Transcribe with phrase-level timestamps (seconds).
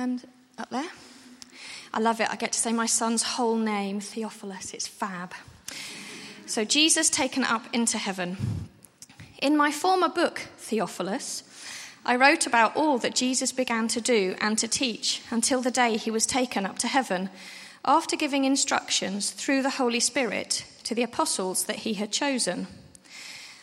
[0.00, 0.26] And
[0.56, 0.88] up there.
[1.92, 2.30] I love it.
[2.30, 4.72] I get to say my son's whole name, Theophilus.
[4.72, 5.34] It's fab.
[6.46, 8.38] So, Jesus taken up into heaven.
[9.42, 11.44] In my former book, Theophilus,
[12.02, 15.98] I wrote about all that Jesus began to do and to teach until the day
[15.98, 17.28] he was taken up to heaven,
[17.84, 22.68] after giving instructions through the Holy Spirit to the apostles that he had chosen.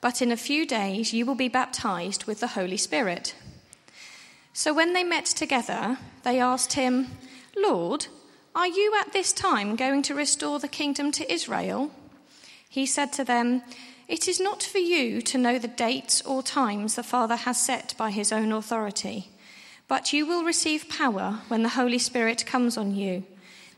[0.00, 3.34] but in a few days you will be baptized with the Holy Spirit.
[4.52, 7.08] So when they met together, they asked him,
[7.56, 8.06] Lord,
[8.54, 11.90] are you at this time going to restore the kingdom to Israel?
[12.68, 13.62] He said to them,
[14.08, 17.94] It is not for you to know the dates or times the Father has set
[17.96, 19.30] by his own authority,
[19.86, 23.24] but you will receive power when the Holy Spirit comes on you,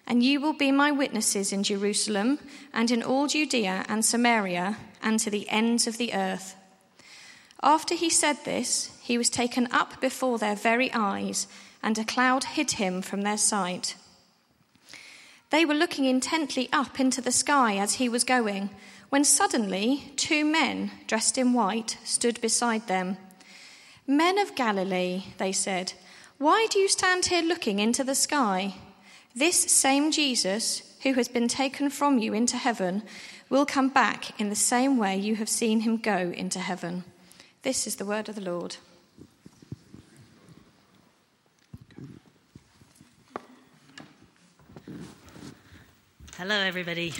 [0.07, 2.39] and you will be my witnesses in Jerusalem
[2.73, 6.57] and in all Judea and Samaria and to the ends of the earth.
[7.63, 11.47] After he said this, he was taken up before their very eyes,
[11.83, 13.97] and a cloud hid him from their sight.
[15.51, 18.71] They were looking intently up into the sky as he was going,
[19.11, 23.19] when suddenly two men dressed in white stood beside them.
[24.07, 25.93] Men of Galilee, they said,
[26.39, 28.75] why do you stand here looking into the sky?
[29.33, 33.05] This same Jesus, who has been taken from you into heaven,
[33.53, 37.05] will come back in the same way you have seen him go into heaven.
[37.61, 38.77] This is the word of the Lord.
[46.39, 47.13] Hello, everybody.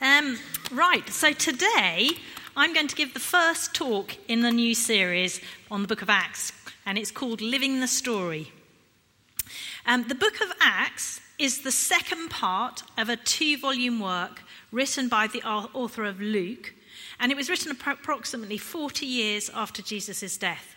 [0.00, 0.40] Um,
[0.72, 2.10] right, so today
[2.56, 6.10] I'm going to give the first talk in the new series on the book of
[6.10, 6.50] Acts,
[6.84, 8.50] and it's called Living the Story.
[9.86, 14.42] Um, the book of Acts is the second part of a two volume work
[14.72, 16.74] written by the author of Luke,
[17.20, 20.74] and it was written approximately 40 years after Jesus' death.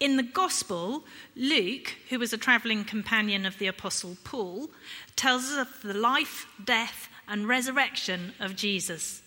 [0.00, 1.04] In the Gospel,
[1.36, 4.70] Luke, who was a travelling companion of the Apostle Paul,
[5.14, 9.22] tells us of the life, death, and resurrection of Jesus.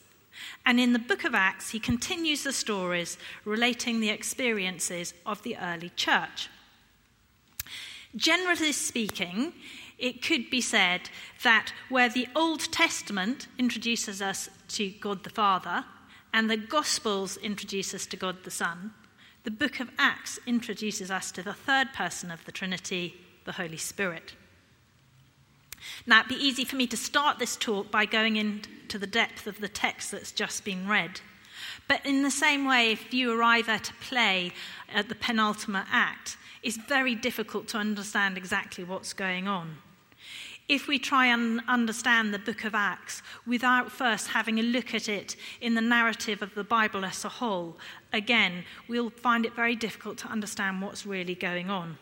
[0.65, 5.55] And in the book of Acts, he continues the stories relating the experiences of the
[5.57, 6.49] early church.
[8.15, 9.53] Generally speaking,
[9.97, 11.09] it could be said
[11.43, 15.85] that where the Old Testament introduces us to God the Father
[16.33, 18.93] and the Gospels introduce us to God the Son,
[19.43, 23.15] the book of Acts introduces us to the third person of the Trinity,
[23.45, 24.33] the Holy Spirit.
[26.07, 29.45] Now, it'd be easy for me to start this talk by going into the depth
[29.45, 31.21] of the text that's just been read.
[31.87, 34.51] But in the same way, if you arrive at a play
[34.93, 39.77] at the penultimate act, it's very difficult to understand exactly what's going on.
[40.67, 45.07] If we try and understand the book of Acts without first having a look at
[45.07, 47.77] it in the narrative of the Bible as a whole,
[48.11, 51.99] again, we'll find it very difficult to understand what's really going on.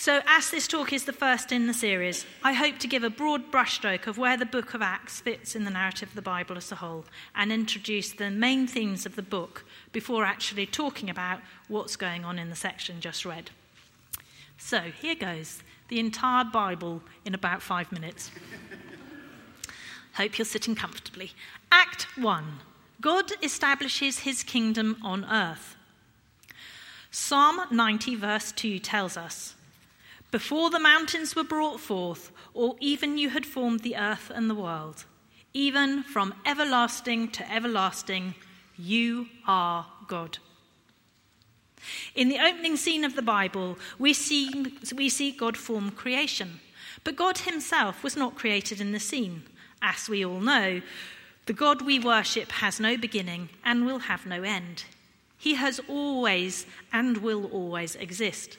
[0.00, 3.10] So, as this talk is the first in the series, I hope to give a
[3.10, 6.56] broad brushstroke of where the book of Acts fits in the narrative of the Bible
[6.56, 11.40] as a whole and introduce the main themes of the book before actually talking about
[11.68, 13.50] what's going on in the section just read.
[14.56, 18.30] So, here goes the entire Bible in about five minutes.
[20.14, 21.32] Hope you're sitting comfortably.
[21.70, 22.60] Act 1
[23.02, 25.76] God establishes his kingdom on earth.
[27.10, 29.56] Psalm 90, verse 2 tells us
[30.30, 34.54] Before the mountains were brought forth, or even you had formed the earth and the
[34.54, 35.04] world,
[35.52, 38.34] even from everlasting to everlasting,
[38.78, 40.38] you are God.
[42.14, 46.60] In the opening scene of the Bible, we see, we see God form creation.
[47.02, 49.44] But God himself was not created in the scene.
[49.82, 50.82] As we all know,
[51.46, 54.84] the God we worship has no beginning and will have no end.
[55.38, 58.58] He has always and will always exist.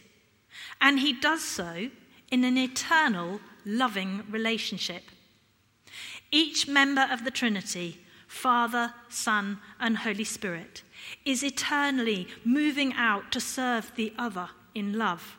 [0.80, 1.90] And he does so
[2.30, 5.04] in an eternal, loving relationship.
[6.32, 10.84] Each member of the Trinity, Father, Son, and Holy Spirit,
[11.26, 15.38] is eternally moving out to serve the other in love.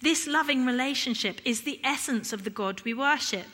[0.00, 3.46] This loving relationship is the essence of the God we worship.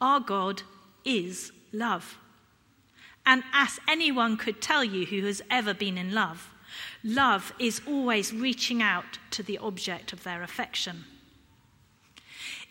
[0.00, 0.62] Our God
[1.04, 2.18] is love.
[3.26, 6.52] And as anyone could tell you who has ever been in love,
[7.02, 11.04] Love is always reaching out to the object of their affection.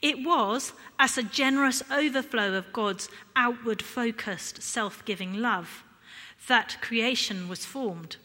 [0.01, 5.83] It was as a generous overflow of God's outward focused, self giving love
[6.47, 8.17] that creation was formed.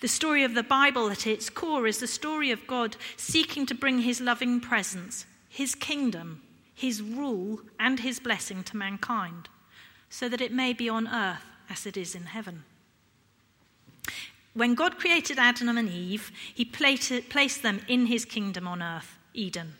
[0.00, 3.74] The story of the Bible at its core is the story of God seeking to
[3.74, 6.42] bring his loving presence, his kingdom,
[6.74, 9.48] his rule, and his blessing to mankind,
[10.08, 12.64] so that it may be on earth as it is in heaven.
[14.58, 19.74] When God created Adam and Eve, he placed them in his kingdom on earth, Eden,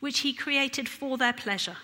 [0.00, 1.76] which he created for their pleasure.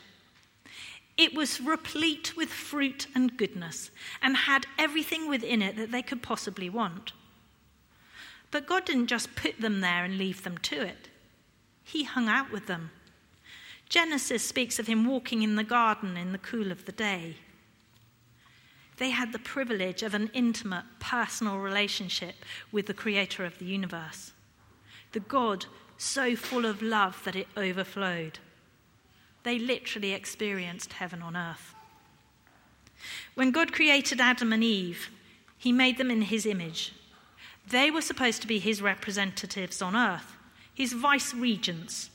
[1.17, 6.21] It was replete with fruit and goodness and had everything within it that they could
[6.21, 7.13] possibly want.
[8.51, 11.09] But God didn't just put them there and leave them to it,
[11.85, 12.91] He hung out with them.
[13.89, 17.37] Genesis speaks of Him walking in the garden in the cool of the day.
[18.99, 22.35] They had the privilege of an intimate, personal relationship
[22.73, 24.33] with the Creator of the universe,
[25.13, 25.67] the God
[25.99, 28.39] so full of love that it overflowed.
[29.43, 31.75] They literally experienced heaven on earth.
[33.35, 35.11] When God created Adam and Eve,
[35.59, 36.93] He made them in His image.
[37.69, 40.37] They were supposed to be His representatives on earth,
[40.75, 42.11] His vice regents,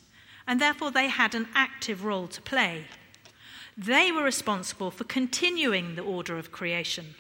[0.48, 2.86] and therefore they had an active role to play.
[3.78, 7.16] They were responsible for continuing the order of creation,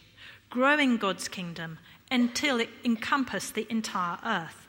[0.49, 4.67] growing God's kingdom until it encompassed the entire earth.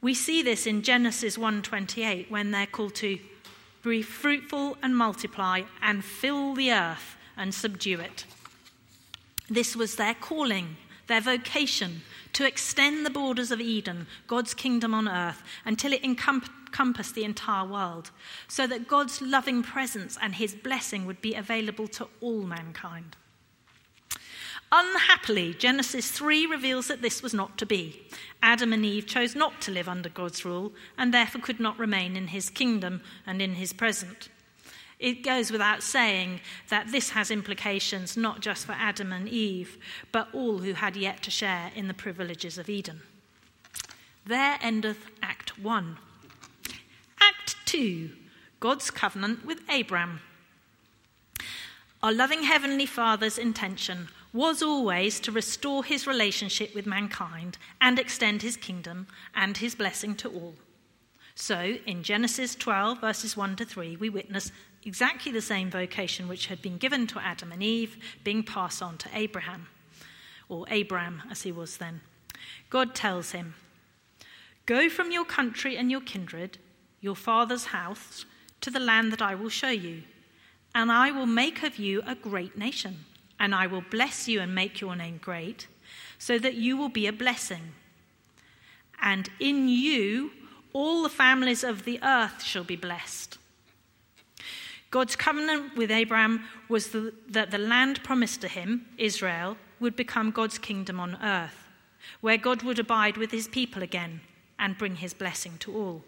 [0.00, 3.18] We see this in Genesis 1:28 when they're called to
[3.82, 8.24] be fruitful and multiply and fill the earth and subdue it.
[9.48, 10.76] This was their calling,
[11.06, 12.02] their vocation
[12.32, 17.24] to extend the borders of Eden, God's kingdom on earth, until it encompassed encompass the
[17.24, 18.10] entire world,
[18.48, 23.16] so that God's loving presence and his blessing would be available to all mankind.
[24.72, 28.02] Unhappily, Genesis 3 reveals that this was not to be.
[28.42, 32.16] Adam and Eve chose not to live under God's rule and therefore could not remain
[32.16, 34.28] in his kingdom and in his presence.
[34.98, 39.78] It goes without saying that this has implications not just for Adam and Eve,
[40.10, 43.02] but all who had yet to share in the privileges of Eden.
[44.24, 45.98] There endeth Act 1.
[47.76, 48.10] Act 2
[48.58, 50.20] God's covenant with Abram.
[52.02, 58.40] Our loving Heavenly Father's intention was always to restore his relationship with mankind and extend
[58.40, 60.54] his kingdom and his blessing to all.
[61.34, 64.52] So, in Genesis 12, verses 1 to 3, we witness
[64.86, 68.96] exactly the same vocation which had been given to Adam and Eve being passed on
[68.98, 69.66] to Abraham,
[70.48, 72.00] or Abram as he was then.
[72.70, 73.54] God tells him,
[74.64, 76.56] Go from your country and your kindred
[77.06, 78.26] your father's house,
[78.60, 80.02] to the land that I will show you.
[80.74, 83.04] And I will make of you a great nation,
[83.40, 85.68] and I will bless you and make your name great,
[86.18, 87.72] so that you will be a blessing.
[89.00, 90.32] And in you
[90.72, 93.38] all the families of the earth shall be blessed.
[94.90, 100.30] God's covenant with Abraham was the, that the land promised to him, Israel, would become
[100.30, 101.68] God's kingdom on earth,
[102.20, 104.20] where God would abide with his people again
[104.58, 106.02] and bring his blessing to all.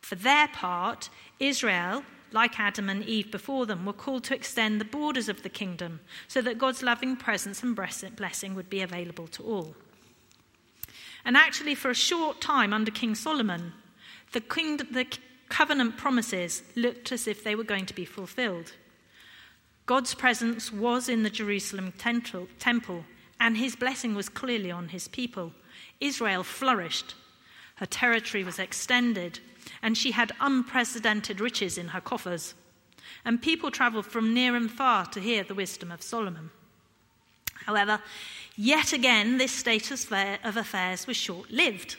[0.00, 1.08] For their part,
[1.38, 5.48] Israel, like Adam and Eve before them, were called to extend the borders of the
[5.48, 9.74] kingdom so that God's loving presence and blessing would be available to all.
[11.24, 13.72] And actually, for a short time under King Solomon,
[14.32, 15.06] the, king, the
[15.48, 18.72] covenant promises looked as if they were going to be fulfilled.
[19.86, 23.04] God's presence was in the Jerusalem temple,
[23.40, 25.52] and his blessing was clearly on his people.
[26.00, 27.14] Israel flourished,
[27.76, 29.40] her territory was extended,
[29.82, 32.54] and she had unprecedented riches in her coffers.
[33.24, 36.50] And people travelled from near and far to hear the wisdom of Solomon.
[37.66, 38.00] However,
[38.56, 41.96] yet again, this status of affairs was short lived.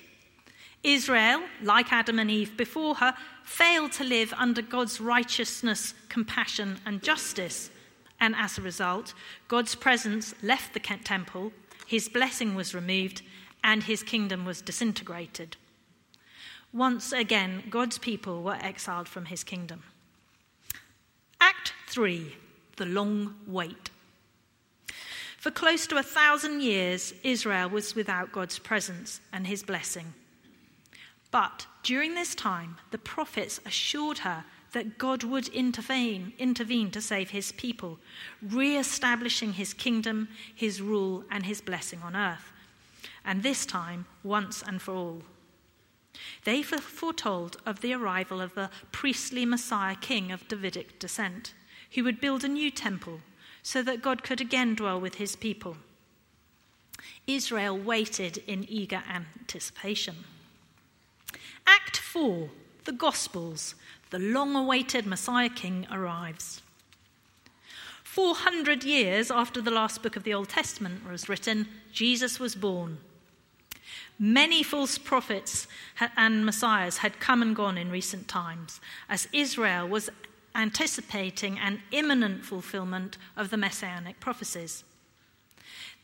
[0.84, 7.04] Israel, like Adam and Eve before her, failed to live under God's righteousness, compassion, and
[7.04, 7.70] justice.
[8.20, 9.14] And as a result,
[9.48, 11.52] God's presence left the temple,
[11.86, 13.22] his blessing was removed,
[13.64, 15.58] and his kingdom was disintegrated.
[16.74, 19.84] Once again, God's people were exiled from his kingdom.
[21.40, 22.34] Act 3
[22.78, 23.90] The Long Wait.
[25.38, 30.14] For close to a thousand years, Israel was without God's presence and his blessing.
[31.32, 37.32] But during this time, the prophets assured her that God would intervene, intervene to save
[37.32, 38.00] his people,
[38.42, 42.52] re establishing his kingdom, his rule, and his blessing on earth.
[43.26, 45.24] And this time, once and for all.
[46.44, 51.54] They foretold of the arrival of the priestly Messiah king of Davidic descent,
[51.94, 53.22] who would build a new temple
[53.64, 55.78] so that God could again dwell with his people.
[57.28, 60.16] Israel waited in eager anticipation.
[61.68, 62.50] Act 4,
[62.86, 63.76] the Gospels,
[64.10, 66.62] the long awaited Messiah King arrives.
[68.04, 72.98] 400 years after the last book of the Old Testament was written, Jesus was born.
[74.24, 75.68] Many false prophets
[76.16, 80.12] and messiahs had come and gone in recent times as Israel was
[80.54, 84.84] anticipating an imminent fulfillment of the messianic prophecies.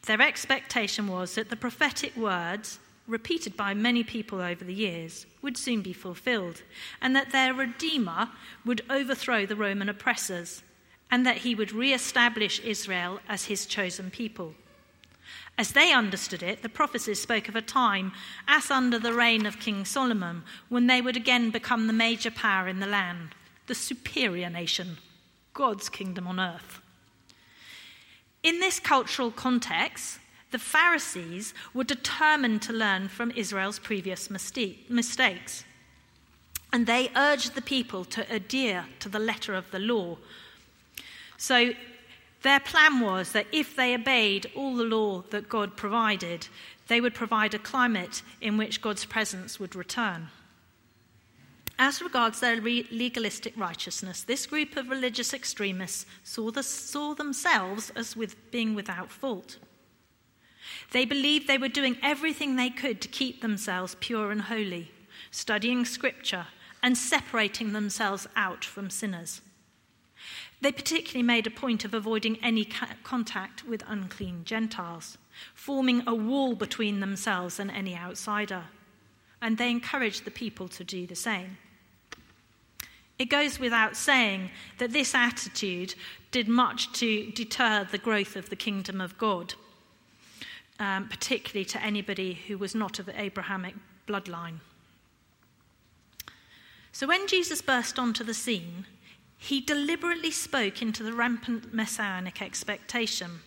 [0.07, 5.55] Their expectation was that the prophetic words, repeated by many people over the years, would
[5.55, 6.63] soon be fulfilled,
[6.99, 8.29] and that their Redeemer
[8.65, 10.63] would overthrow the Roman oppressors,
[11.11, 14.55] and that he would re establish Israel as his chosen people.
[15.57, 18.11] As they understood it, the prophecies spoke of a time,
[18.47, 22.67] as under the reign of King Solomon, when they would again become the major power
[22.67, 23.33] in the land,
[23.65, 24.97] the superior nation,
[25.55, 26.79] God's kingdom on earth.
[28.43, 30.19] In this cultural context,
[30.51, 35.63] the Pharisees were determined to learn from Israel's previous mistakes.
[36.71, 40.17] And they urged the people to adhere to the letter of the law.
[41.37, 41.71] So
[42.43, 46.47] their plan was that if they obeyed all the law that God provided,
[46.87, 50.29] they would provide a climate in which God's presence would return.
[51.79, 58.15] As regards their legalistic righteousness, this group of religious extremists saw, the, saw themselves as
[58.15, 59.57] with, being without fault.
[60.91, 64.91] They believed they were doing everything they could to keep themselves pure and holy,
[65.29, 66.47] studying scripture
[66.81, 69.41] and separating themselves out from sinners.
[70.61, 72.65] They particularly made a point of avoiding any
[73.03, 75.17] contact with unclean Gentiles,
[75.53, 78.63] forming a wall between themselves and any outsider.
[79.41, 81.57] And they encouraged the people to do the same.
[83.19, 85.95] It goes without saying that this attitude
[86.31, 89.53] did much to deter the growth of the kingdom of God,
[90.79, 93.75] um, particularly to anybody who was not of the Abrahamic
[94.07, 94.59] bloodline.
[96.91, 98.85] So when Jesus burst onto the scene,
[99.37, 103.39] he deliberately spoke into the rampant messianic expectation.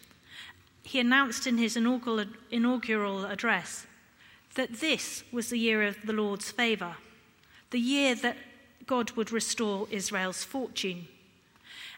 [0.82, 3.86] He announced in his inaugural, address
[4.54, 6.96] that this was the year of the Lord's favour,
[7.70, 8.36] the year that
[8.86, 11.06] God would restore Israel's fortune.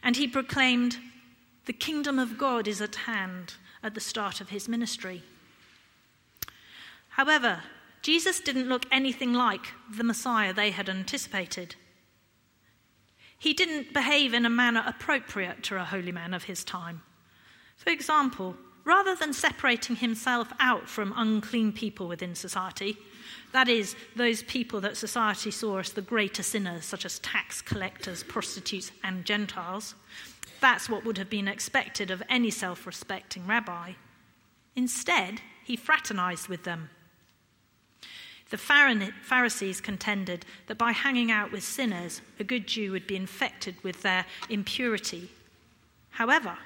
[0.03, 0.99] And he proclaimed,
[1.67, 5.23] The kingdom of God is at hand at the start of his ministry.
[7.11, 7.63] However,
[8.01, 11.77] Jesus didn't look anything like the Messiah they had anticipated.
[13.43, 17.03] He didn't behave in a manner appropriate to a holy man of his time.
[17.77, 22.97] For example, rather than separating himself out from unclean people within society,
[23.51, 28.23] that is, those people that society saw as the greater sinners, such as tax collectors,
[28.23, 29.97] prostitutes, and Gentiles.
[30.61, 33.95] That's what would have been expected of any self respecting rabbi.
[34.77, 36.91] Instead, he fraternized with them.
[38.53, 43.83] The Pharisees contended that by hanging out with sinners, a good Jew would be infected
[43.83, 45.31] with their impurity.
[46.11, 46.59] However,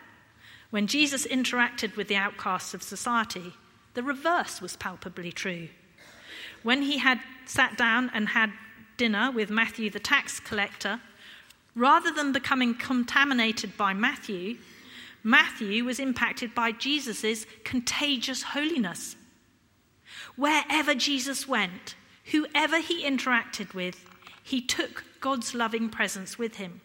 [0.71, 3.53] when Jesus interacted with the outcasts of society,
[3.95, 5.69] the reverse was palpably true.
[6.65, 8.51] When he had sat down and had
[8.97, 11.01] dinner with Matthew the tax collector,
[11.77, 14.57] rather than becoming contaminated by Matthew,
[15.23, 19.15] Matthew was impacted by Jesus' contagious holiness.
[20.37, 21.95] Wherever Jesus went,
[22.31, 24.09] whoever he interacted with,
[24.43, 26.83] he took God's loving presence with him,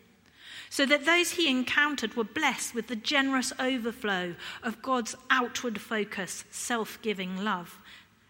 [0.69, 6.45] so that those he encountered were blessed with the generous overflow of God's outward focus,
[6.49, 7.79] self giving love.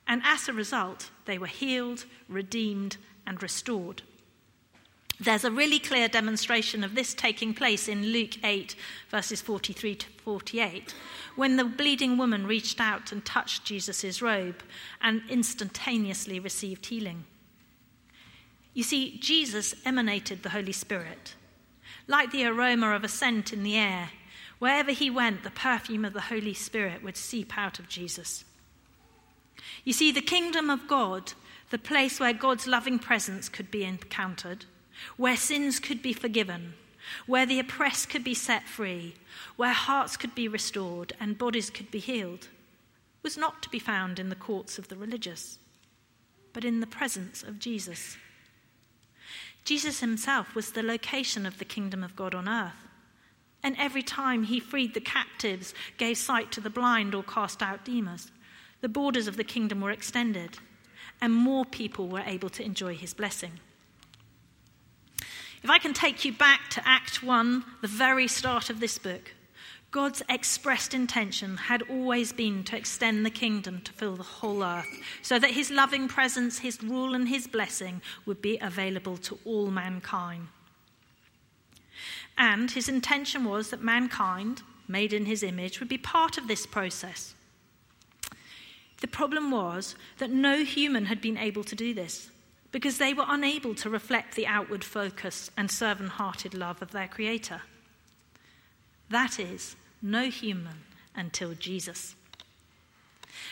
[0.07, 4.01] And as a result, they were healed, redeemed, and restored.
[5.21, 8.75] There's a really clear demonstration of this taking place in Luke 8,
[9.11, 10.95] verses 43 to 48,
[11.35, 14.63] when the bleeding woman reached out and touched Jesus' robe
[14.99, 17.25] and instantaneously received healing.
[18.73, 21.35] You see, Jesus emanated the Holy Spirit.
[22.07, 24.09] Like the aroma of a scent in the air,
[24.57, 28.43] wherever he went, the perfume of the Holy Spirit would seep out of Jesus.
[29.83, 31.33] You see, the kingdom of God,
[31.69, 34.65] the place where God's loving presence could be encountered,
[35.17, 36.73] where sins could be forgiven,
[37.25, 39.15] where the oppressed could be set free,
[39.55, 42.47] where hearts could be restored and bodies could be healed,
[43.23, 45.57] was not to be found in the courts of the religious,
[46.53, 48.17] but in the presence of Jesus.
[49.63, 52.87] Jesus himself was the location of the kingdom of God on earth.
[53.63, 57.85] And every time he freed the captives, gave sight to the blind, or cast out
[57.85, 58.31] demons,
[58.81, 60.57] the borders of the kingdom were extended,
[61.21, 63.59] and more people were able to enjoy his blessing.
[65.63, 69.33] If I can take you back to Act 1, the very start of this book,
[69.91, 74.87] God's expressed intention had always been to extend the kingdom to fill the whole earth,
[75.21, 79.69] so that his loving presence, his rule, and his blessing would be available to all
[79.69, 80.47] mankind.
[82.39, 86.65] And his intention was that mankind, made in his image, would be part of this
[86.65, 87.35] process.
[89.01, 92.30] The problem was that no human had been able to do this
[92.71, 97.07] because they were unable to reflect the outward focus and servant hearted love of their
[97.07, 97.61] Creator.
[99.09, 100.83] That is, no human
[101.15, 102.15] until Jesus.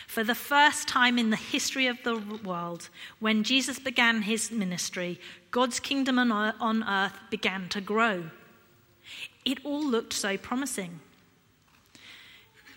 [0.06, 5.20] For the first time in the history of the world, when Jesus began his ministry,
[5.50, 8.30] God's kingdom on earth began to grow.
[9.44, 11.00] It all looked so promising.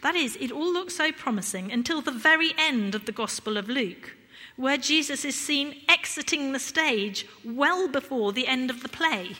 [0.01, 3.69] That is, it all looked so promising until the very end of the Gospel of
[3.69, 4.15] Luke,
[4.55, 9.35] where Jesus is seen exiting the stage well before the end of the play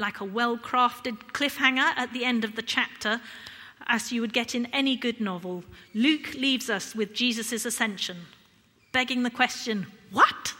[0.00, 3.20] like a well crafted cliffhanger at the end of the chapter,
[3.86, 5.62] as you would get in any good novel,
[5.94, 8.16] Luke leaves us with Jesus' ascension,
[8.92, 10.54] begging the question what?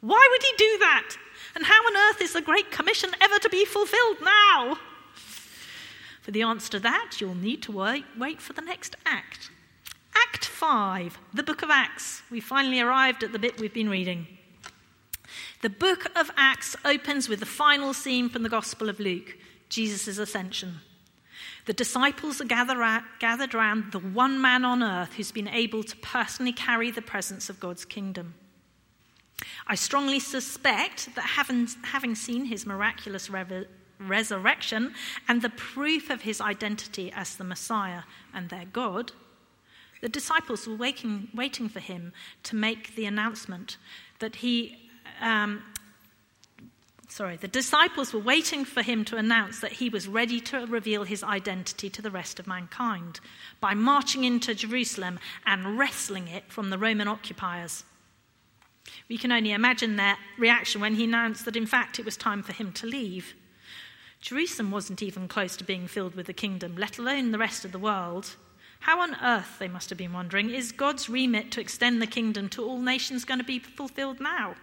[0.00, 1.16] Why would he do that?
[1.54, 4.76] And how on earth is the Great Commission ever to be fulfilled now?
[6.22, 9.50] For the answer to that, you'll need to wait, wait for the next act.
[10.16, 12.22] Act 5, the book of Acts.
[12.30, 14.26] We finally arrived at the bit we've been reading.
[15.62, 19.36] The book of Acts opens with the final scene from the Gospel of Luke
[19.68, 20.80] Jesus' ascension.
[21.66, 26.52] The disciples are gathered around the one man on earth who's been able to personally
[26.52, 28.34] carry the presence of God's kingdom.
[29.66, 33.66] I strongly suspect that having, having seen his miraculous re-
[33.98, 34.94] resurrection
[35.26, 38.02] and the proof of his identity as the Messiah
[38.32, 39.12] and their God,
[40.04, 43.78] the disciples were waiting, waiting for him to make the announcement
[44.18, 44.76] that he
[45.22, 45.62] um,
[47.08, 51.04] sorry, the disciples were waiting for him to announce that he was ready to reveal
[51.04, 53.18] his identity to the rest of mankind
[53.62, 57.84] by marching into Jerusalem and wresting it from the Roman occupiers.
[59.08, 62.42] We can only imagine their reaction when he announced that, in fact, it was time
[62.42, 63.32] for him to leave.
[64.20, 67.72] Jerusalem wasn't even close to being filled with the kingdom, let alone the rest of
[67.72, 68.36] the world.
[68.84, 72.50] How on earth, they must have been wondering, is God's remit to extend the kingdom
[72.50, 74.56] to all nations going to be fulfilled now?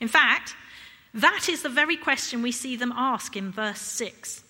[0.00, 0.56] In fact,
[1.14, 4.42] that is the very question we see them ask in verse 6.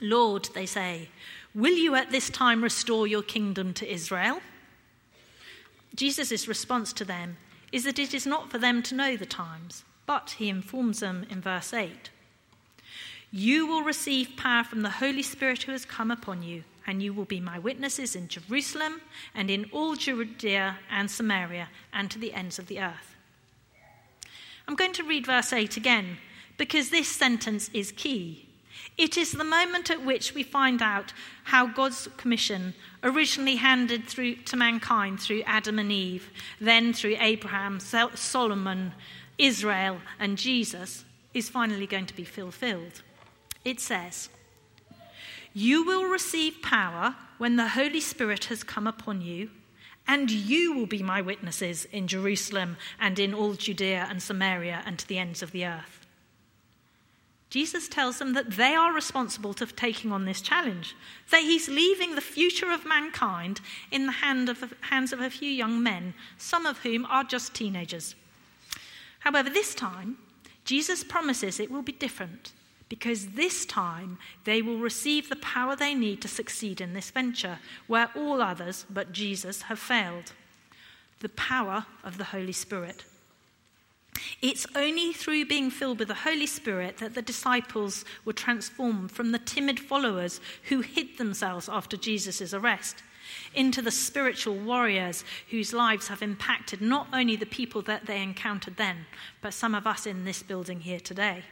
[0.00, 1.10] Lord, they say,
[1.54, 4.40] will you at this time restore your kingdom to Israel?
[5.94, 7.36] Jesus' response to them
[7.70, 11.24] is that it is not for them to know the times, but he informs them
[11.30, 12.10] in verse 8
[13.30, 17.12] You will receive power from the Holy Spirit who has come upon you, and you
[17.12, 19.00] will be my witnesses in Jerusalem
[19.34, 23.16] and in all Judea and Samaria and to the ends of the earth.
[24.66, 26.18] I'm going to read verse 8 again
[26.56, 28.48] because this sentence is key.
[28.98, 31.12] It is the moment at which we find out
[31.44, 37.80] how God's commission, originally handed through to mankind through Adam and Eve, then through Abraham,
[37.80, 38.92] Solomon,
[39.38, 43.02] Israel, and Jesus, is finally going to be fulfilled.
[43.64, 44.28] It says,
[45.54, 49.50] You will receive power when the Holy Spirit has come upon you
[50.06, 54.98] and you will be my witnesses in Jerusalem and in all Judea and Samaria and
[54.98, 56.00] to the ends of the earth.
[57.50, 60.96] Jesus tells them that they are responsible for taking on this challenge,
[61.30, 63.60] that he's leaving the future of mankind
[63.90, 67.52] in the hand of, hands of a few young men, some of whom are just
[67.52, 68.14] teenagers.
[69.18, 70.16] However, this time,
[70.64, 72.52] Jesus promises it will be different
[72.92, 77.58] because this time they will receive the power they need to succeed in this venture,
[77.86, 80.34] where all others but Jesus have failed
[81.20, 83.06] the power of the Holy Spirit.
[84.42, 89.32] It's only through being filled with the Holy Spirit that the disciples were transformed from
[89.32, 92.96] the timid followers who hid themselves after Jesus' arrest
[93.54, 98.76] into the spiritual warriors whose lives have impacted not only the people that they encountered
[98.76, 99.06] then,
[99.40, 101.42] but some of us in this building here today.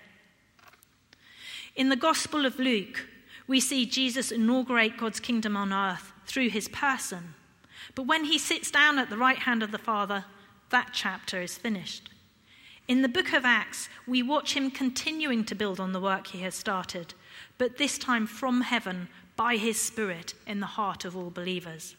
[1.81, 3.07] In the Gospel of Luke,
[3.47, 7.33] we see Jesus inaugurate God's kingdom on earth through his person.
[7.95, 10.27] But when he sits down at the right hand of the Father,
[10.69, 12.11] that chapter is finished.
[12.87, 16.43] In the book of Acts, we watch him continuing to build on the work he
[16.43, 17.15] has started,
[17.57, 21.97] but this time from heaven by his Spirit in the heart of all believers.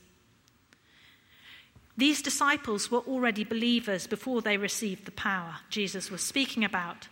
[1.97, 7.07] These disciples were already believers before they received the power Jesus was speaking about.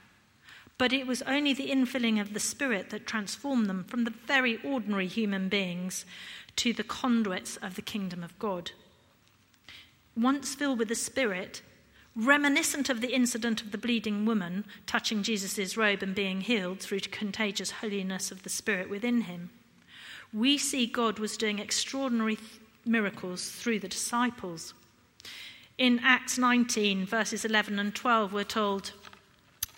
[0.79, 4.57] But it was only the infilling of the Spirit that transformed them from the very
[4.63, 6.05] ordinary human beings
[6.55, 8.71] to the conduits of the kingdom of God.
[10.15, 11.61] Once filled with the Spirit,
[12.15, 17.01] reminiscent of the incident of the bleeding woman touching Jesus' robe and being healed through
[17.01, 19.49] the contagious holiness of the Spirit within him,
[20.33, 22.49] we see God was doing extraordinary th-
[22.85, 24.73] miracles through the disciples.
[25.77, 28.91] In Acts 19, verses 11 and 12, we're told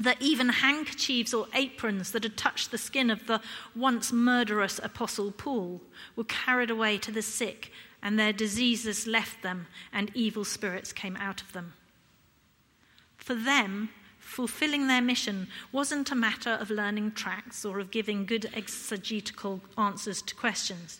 [0.01, 3.41] that even handkerchiefs or aprons that had touched the skin of the
[3.75, 5.81] once murderous Apostle Paul
[6.15, 11.15] were carried away to the sick, and their diseases left them, and evil spirits came
[11.17, 11.73] out of them.
[13.17, 18.49] For them, fulfilling their mission wasn't a matter of learning tracts or of giving good
[18.53, 20.99] exegetical answers to questions.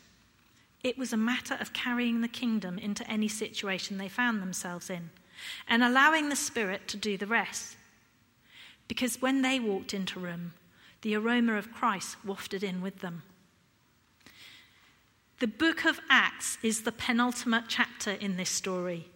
[0.83, 5.09] It was a matter of carrying the kingdom into any situation they found themselves in
[5.67, 7.77] and allowing the Spirit to do the rest.
[8.91, 10.51] Because when they walked into room,
[11.01, 13.23] the aroma of Christ wafted in with them.
[15.39, 19.08] The book of Acts is the penultimate chapter in this story.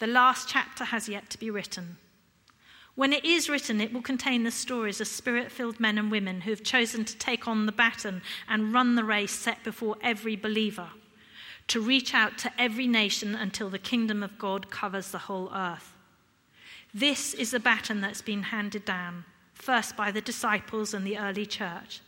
[0.00, 1.98] The last chapter has yet to be written.
[2.96, 6.40] When it is written, it will contain the stories of spirit filled men and women
[6.40, 10.34] who have chosen to take on the baton and run the race set before every
[10.34, 10.88] believer,
[11.68, 15.95] to reach out to every nation until the kingdom of God covers the whole earth.
[16.96, 21.44] This is the baton that's been handed down, first by the disciples and the early
[21.44, 22.00] church,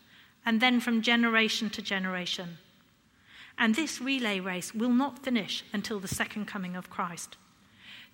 [0.47, 2.57] and then from generation to generation.
[3.59, 7.37] And this relay race will not finish until the second coming of Christ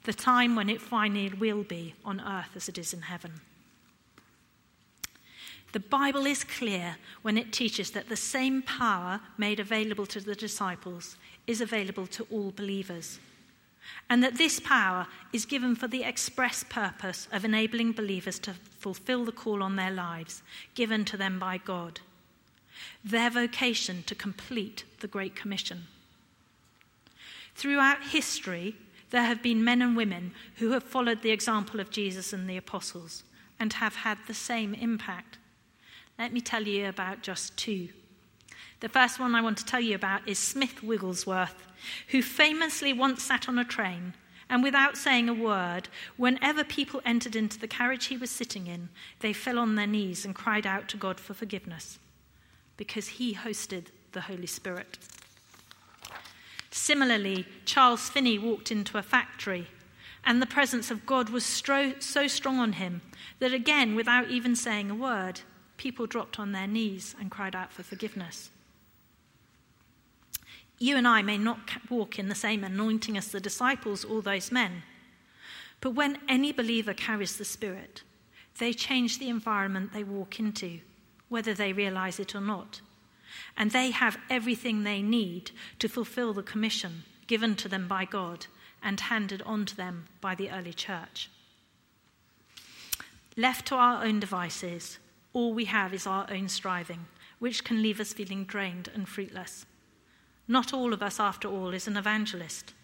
[0.02, 3.40] the time when it finally will be on earth as it is in heaven.
[5.72, 10.34] The Bible is clear when it teaches that the same power made available to the
[10.34, 13.20] disciples is available to all believers,
[14.08, 19.24] and that this power is given for the express purpose of enabling believers to fulfill
[19.24, 20.42] the call on their lives
[20.74, 22.00] given to them by God,
[23.04, 25.84] their vocation to complete the Great Commission.
[27.54, 28.76] Throughout history,
[29.10, 32.56] there have been men and women who have followed the example of Jesus and the
[32.56, 33.22] apostles
[33.60, 35.38] and have had the same impact.
[36.18, 37.88] Let me tell you about just two.
[38.80, 41.66] The first one I want to tell you about is Smith Wigglesworth,
[42.08, 44.14] who famously once sat on a train
[44.48, 48.88] and without saying a word, whenever people entered into the carriage he was sitting in,
[49.20, 51.98] they fell on their knees and cried out to God for forgiveness
[52.76, 54.98] because he hosted the Holy Spirit.
[56.70, 59.68] Similarly, Charles Finney walked into a factory,
[60.24, 63.00] and the presence of God was stro- so strong on him
[63.38, 65.40] that, again, without even saying a word,
[65.76, 68.50] people dropped on their knees and cried out for forgiveness.
[70.78, 71.58] You and I may not
[71.88, 74.82] walk in the same anointing as the disciples or those men,
[75.80, 78.02] but when any believer carries the Spirit,
[78.58, 80.80] they change the environment they walk into,
[81.28, 82.80] whether they realize it or not
[83.56, 88.46] and they have everything they need to fulfill the commission given to them by God
[88.82, 91.30] and handed on to them by the early church.
[93.36, 94.98] Left to our own devices,
[95.32, 97.06] all we have is our own striving,
[97.38, 99.66] which can leave us feeling drained and fruitless.
[100.46, 102.74] Not all of us, after all, is an evangelist.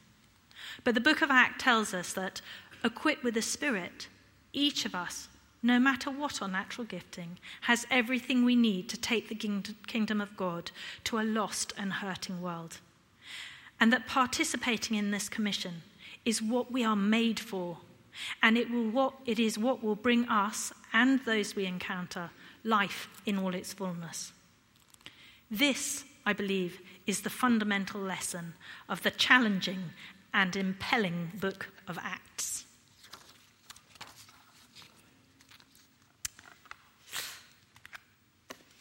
[0.84, 2.40] But the book of Acts tells us that,
[2.82, 4.08] equipped with the Spirit,
[4.52, 5.28] each of us
[5.62, 10.36] no matter what our natural gifting, has everything we need to take the kingdom of
[10.36, 10.70] God
[11.04, 12.78] to a lost and hurting world.
[13.78, 15.82] And that participating in this commission
[16.24, 17.78] is what we are made for,
[18.42, 22.30] and it, will what, it is what will bring us and those we encounter
[22.64, 24.32] life in all its fullness.
[25.50, 28.54] This, I believe, is the fundamental lesson
[28.88, 29.90] of the challenging
[30.32, 32.64] and impelling book of Acts.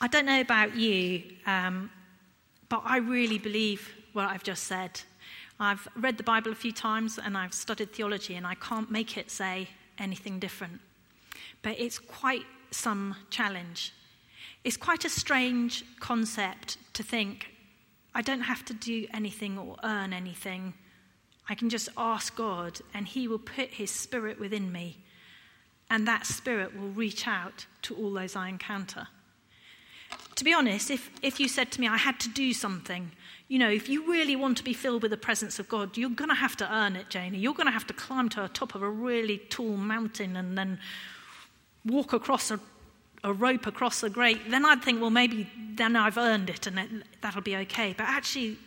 [0.01, 1.89] I don't know about you, um,
[2.69, 5.01] but I really believe what I've just said.
[5.59, 9.17] I've read the Bible a few times and I've studied theology, and I can't make
[9.17, 10.79] it say anything different.
[11.61, 13.93] But it's quite some challenge.
[14.63, 17.47] It's quite a strange concept to think
[18.13, 20.73] I don't have to do anything or earn anything.
[21.47, 24.97] I can just ask God, and He will put His Spirit within me,
[25.89, 29.07] and that Spirit will reach out to all those I encounter
[30.39, 33.11] to be honest, if, if you said to me, I had to do something,
[33.49, 36.09] you know, if you really want to be filled with the presence of God, you're
[36.09, 37.39] going to have to earn it, Janie.
[37.39, 40.57] You're going to have to climb to the top of a really tall mountain and
[40.57, 40.79] then
[41.85, 42.59] walk across a,
[43.23, 44.49] a rope across a grate.
[44.49, 47.95] Then I'd think, well, maybe then I've earned it and that'll be okay.
[47.97, 48.57] But actually,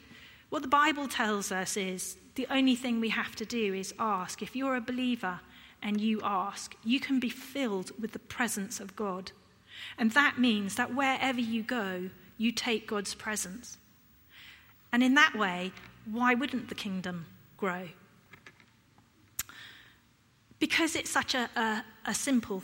[0.49, 4.43] what the Bible tells us is the only thing we have to do is ask.
[4.43, 5.41] If you're a believer
[5.83, 9.31] and you ask, you can be filled with the presence of God.
[9.99, 13.77] And that means that wherever you go, you take God's presence.
[14.91, 15.73] And in that way,
[16.11, 17.89] why wouldn't the kingdom grow?
[20.59, 22.63] Because it's such a, a, a simple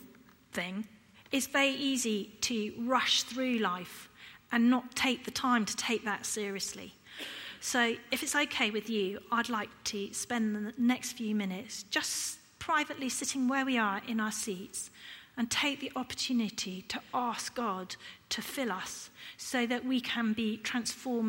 [0.53, 0.87] thing,
[1.33, 4.08] it's very easy to rush through life
[4.51, 6.95] and not take the time to take that seriously.
[7.61, 12.39] So, if it's okay with you, I'd like to spend the next few minutes just
[12.59, 14.91] privately sitting where we are in our seats
[15.37, 17.97] and take the opportunity to ask God
[18.29, 21.27] to fill us so that we can be transformed